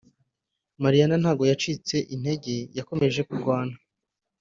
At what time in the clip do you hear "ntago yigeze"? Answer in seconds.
1.21-1.57